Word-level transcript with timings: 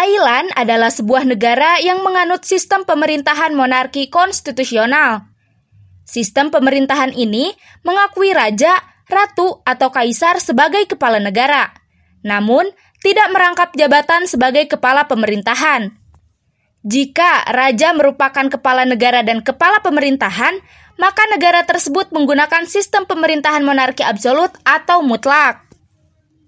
Thailand 0.00 0.48
adalah 0.56 0.88
sebuah 0.88 1.28
negara 1.28 1.76
yang 1.76 2.00
menganut 2.00 2.48
sistem 2.48 2.88
pemerintahan 2.88 3.52
monarki 3.52 4.08
konstitusional. 4.08 5.28
Sistem 6.08 6.48
pemerintahan 6.48 7.12
ini 7.12 7.52
mengakui 7.84 8.32
raja, 8.32 8.80
ratu, 9.12 9.60
atau 9.60 9.92
kaisar 9.92 10.40
sebagai 10.40 10.88
kepala 10.88 11.20
negara, 11.20 11.76
namun 12.24 12.64
tidak 13.04 13.28
merangkap 13.28 13.76
jabatan 13.76 14.24
sebagai 14.24 14.72
kepala 14.72 15.04
pemerintahan. 15.04 15.92
Jika 16.80 17.52
raja 17.52 17.92
merupakan 17.92 18.48
kepala 18.48 18.88
negara 18.88 19.20
dan 19.20 19.44
kepala 19.44 19.84
pemerintahan, 19.84 20.64
maka 20.96 21.28
negara 21.28 21.68
tersebut 21.68 22.08
menggunakan 22.08 22.64
sistem 22.64 23.04
pemerintahan 23.04 23.60
monarki 23.60 24.00
absolut 24.00 24.48
atau 24.64 25.04
mutlak. 25.04 25.69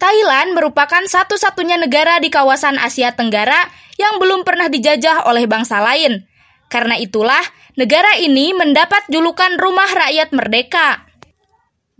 Thailand 0.03 0.59
merupakan 0.59 1.07
satu-satunya 1.07 1.79
negara 1.79 2.18
di 2.18 2.27
kawasan 2.27 2.75
Asia 2.75 3.14
Tenggara 3.14 3.71
yang 3.95 4.18
belum 4.18 4.43
pernah 4.43 4.67
dijajah 4.67 5.31
oleh 5.31 5.46
bangsa 5.46 5.79
lain. 5.79 6.27
Karena 6.67 6.99
itulah, 6.99 7.39
negara 7.79 8.18
ini 8.18 8.50
mendapat 8.50 9.07
julukan 9.07 9.54
Rumah 9.63 9.91
Rakyat 9.94 10.35
Merdeka. 10.35 11.07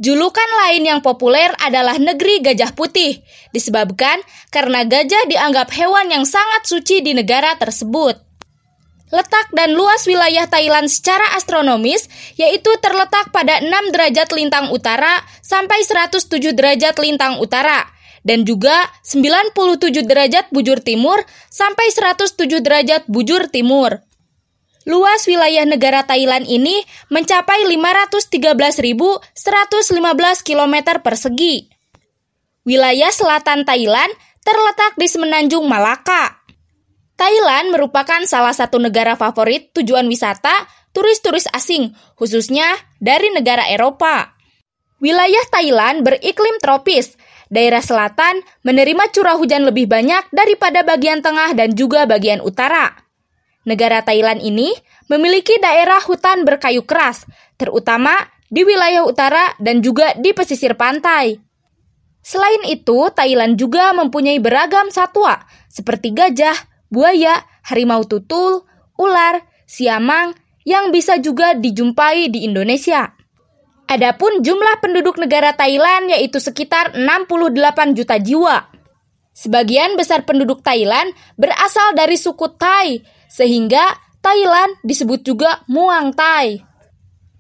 Julukan 0.03 0.51
lain 0.67 0.83
yang 0.83 0.99
populer 0.99 1.55
adalah 1.63 1.95
Negeri 1.95 2.43
Gajah 2.43 2.75
Putih, 2.75 3.23
disebabkan 3.55 4.19
karena 4.51 4.83
gajah 4.83 5.31
dianggap 5.31 5.71
hewan 5.71 6.11
yang 6.11 6.27
sangat 6.27 6.67
suci 6.67 7.07
di 7.07 7.15
negara 7.15 7.55
tersebut. 7.55 8.19
Letak 9.13 9.53
dan 9.53 9.77
luas 9.77 10.09
wilayah 10.09 10.49
Thailand 10.49 10.89
secara 10.89 11.37
astronomis 11.37 12.09
yaitu 12.41 12.73
terletak 12.81 13.29
pada 13.29 13.61
6 13.61 13.93
derajat 13.93 14.33
lintang 14.33 14.73
utara 14.73 15.21
sampai 15.45 15.85
107 15.85 16.57
derajat 16.57 16.97
lintang 16.97 17.37
utara 17.37 17.93
dan 18.25 18.49
juga 18.49 18.89
97 19.05 20.09
derajat 20.09 20.49
bujur 20.49 20.81
timur 20.81 21.21
sampai 21.53 21.93
107 21.93 22.65
derajat 22.65 23.05
bujur 23.05 23.53
timur. 23.53 24.01
Luas 24.83 25.29
wilayah 25.31 25.63
negara 25.63 26.03
Thailand 26.03 26.43
ini 26.49 26.83
mencapai 27.07 27.69
513.115 27.71 29.31
km 30.43 30.75
persegi. 30.99 31.71
Wilayah 32.67 33.13
selatan 33.15 33.63
Thailand 33.63 34.11
terletak 34.43 34.99
di 34.99 35.07
semenanjung 35.07 35.71
Malaka. 35.71 36.42
Thailand 37.23 37.71
merupakan 37.71 38.19
salah 38.27 38.51
satu 38.51 38.83
negara 38.83 39.15
favorit 39.15 39.71
tujuan 39.79 40.11
wisata 40.11 40.51
turis-turis 40.91 41.47
asing, 41.55 41.95
khususnya 42.19 42.67
dari 42.99 43.31
negara 43.31 43.71
Eropa. 43.71 44.35
Wilayah 44.99 45.47
Thailand 45.55 46.03
beriklim 46.03 46.59
tropis. 46.59 47.15
Daerah 47.47 47.79
selatan 47.79 48.43
menerima 48.67 49.15
curah 49.15 49.39
hujan 49.39 49.63
lebih 49.63 49.87
banyak 49.87 50.35
daripada 50.35 50.83
bagian 50.83 51.23
tengah 51.23 51.55
dan 51.55 51.79
juga 51.79 52.11
bagian 52.11 52.43
utara. 52.43 52.91
Negara 53.71 54.03
Thailand 54.03 54.43
ini 54.43 54.75
memiliki 55.07 55.63
daerah 55.63 56.03
hutan 56.03 56.43
berkayu 56.43 56.83
keras, 56.83 57.23
terutama 57.55 58.19
di 58.51 58.67
wilayah 58.67 59.07
utara 59.07 59.55
dan 59.63 59.79
juga 59.79 60.11
di 60.19 60.35
pesisir 60.35 60.75
pantai. 60.75 61.39
Selain 62.19 62.67
itu, 62.67 63.15
Thailand 63.15 63.55
juga 63.55 63.95
mempunyai 63.95 64.43
beragam 64.43 64.91
satwa 64.91 65.39
seperti 65.71 66.11
gajah, 66.11 66.72
buaya, 66.93 67.41
harimau 67.65 68.05
tutul, 68.05 68.69
ular, 69.01 69.41
siamang 69.65 70.37
yang 70.69 70.93
bisa 70.93 71.19
juga 71.19 71.57
dijumpai 71.57 72.29
di 72.29 72.45
Indonesia. 72.45 73.17
Adapun 73.89 74.45
jumlah 74.45 74.79
penduduk 74.79 75.19
negara 75.19 75.57
Thailand 75.57 76.13
yaitu 76.13 76.39
sekitar 76.39 76.95
68 76.95 77.99
juta 77.99 78.17
jiwa. 78.21 78.71
Sebagian 79.33 79.97
besar 79.97 80.29
penduduk 80.29 80.61
Thailand 80.61 81.13
berasal 81.41 81.97
dari 81.97 82.21
suku 82.21 82.53
Thai, 82.61 83.01
sehingga 83.33 83.83
Thailand 84.21 84.77
disebut 84.85 85.25
juga 85.25 85.65
Muang 85.67 86.13
Thai. 86.13 86.63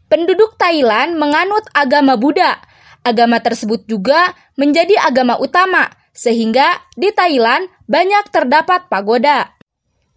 Penduduk 0.09 0.57
Thailand 0.61 1.17
menganut 1.17 1.65
agama 1.73 2.17
Buddha. 2.17 2.59
Agama 3.01 3.41
tersebut 3.41 3.89
juga 3.89 4.37
menjadi 4.57 4.95
agama 5.01 5.41
utama, 5.41 5.89
sehingga 6.13 6.85
di 6.93 7.09
Thailand 7.11 7.73
banyak 7.89 8.29
terdapat 8.29 8.87
pagoda. 8.93 9.57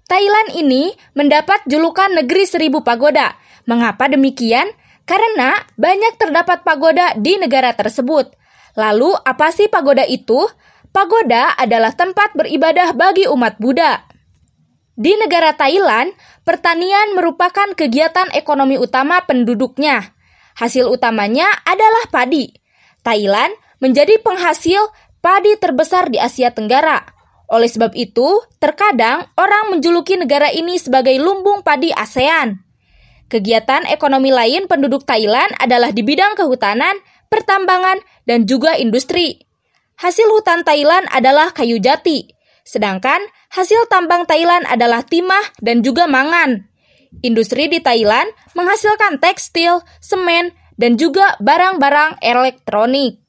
Thailand 0.05 0.53
ini 0.53 0.93
mendapat 1.17 1.65
julukan 1.65 2.13
negeri 2.13 2.45
seribu 2.45 2.85
pagoda. 2.85 3.33
Mengapa 3.65 4.05
demikian? 4.05 4.69
Karena 5.09 5.57
banyak 5.79 6.17
terdapat 6.21 6.61
pagoda 6.61 7.17
di 7.17 7.41
negara 7.41 7.73
tersebut. 7.73 8.29
Lalu, 8.77 9.17
apa 9.17 9.49
sih 9.49 9.65
pagoda 9.65 10.05
itu? 10.05 10.45
Pagoda 10.93 11.57
adalah 11.57 11.93
tempat 11.95 12.37
beribadah 12.37 12.93
bagi 12.93 13.25
umat 13.27 13.57
Buddha. 13.57 14.05
Di 14.95 15.11
negara 15.19 15.51
Thailand, 15.51 16.13
pertanian 16.47 17.17
merupakan 17.17 17.67
kegiatan 17.75 18.31
ekonomi 18.31 18.79
utama 18.79 19.19
penduduknya. 19.25 20.15
Hasil 20.55 20.87
utamanya 20.87 21.51
adalah 21.67 22.07
padi. 22.07 22.47
Thailand 23.03 23.51
menjadi 23.83 24.17
penghasil 24.23 24.79
padi 25.25 25.57
terbesar 25.57 26.13
di 26.13 26.21
Asia 26.21 26.53
Tenggara. 26.53 27.01
Oleh 27.49 27.65
sebab 27.65 27.97
itu, 27.97 28.45
terkadang 28.61 29.25
orang 29.33 29.73
menjuluki 29.73 30.21
negara 30.21 30.53
ini 30.53 30.77
sebagai 30.77 31.17
lumbung 31.17 31.65
padi 31.65 31.89
ASEAN. 31.89 32.61
Kegiatan 33.25 33.89
ekonomi 33.89 34.29
lain 34.29 34.69
penduduk 34.69 35.01
Thailand 35.01 35.49
adalah 35.57 35.89
di 35.89 36.05
bidang 36.05 36.37
kehutanan, 36.37 37.01
pertambangan, 37.25 38.05
dan 38.29 38.45
juga 38.45 38.77
industri. 38.77 39.41
Hasil 39.97 40.29
hutan 40.29 40.61
Thailand 40.61 41.09
adalah 41.09 41.49
kayu 41.49 41.81
jati, 41.81 42.29
sedangkan 42.61 43.25
hasil 43.49 43.89
tambang 43.89 44.29
Thailand 44.29 44.69
adalah 44.69 45.01
timah 45.01 45.57
dan 45.57 45.81
juga 45.81 46.05
mangan. 46.05 46.69
Industri 47.25 47.65
di 47.65 47.81
Thailand 47.81 48.29
menghasilkan 48.53 49.17
tekstil, 49.17 49.81
semen, 50.05 50.53
dan 50.77 51.01
juga 51.01 51.33
barang-barang 51.41 52.21
elektronik. 52.21 53.24